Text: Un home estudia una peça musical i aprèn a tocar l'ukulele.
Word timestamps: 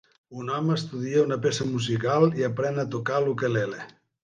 Un 0.43 0.47
home 0.53 0.71
estudia 0.79 1.25
una 1.25 1.37
peça 1.43 1.67
musical 1.73 2.27
i 2.41 2.49
aprèn 2.49 2.83
a 2.85 2.87
tocar 2.97 3.21
l'ukulele. 3.29 3.87